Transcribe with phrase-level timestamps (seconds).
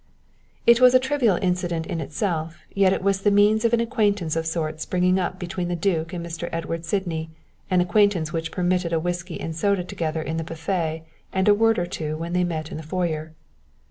[0.65, 4.35] It was a trivial incident in itself, yet it was the means of an acquaintance
[4.35, 6.49] of sorts springing up between the duke and Mr.
[6.51, 7.29] Edward Sydney,
[7.69, 11.77] an acquaintance which permitted a whisky and soda together in the buffet and a word
[11.77, 13.33] or two when they met in the foyer.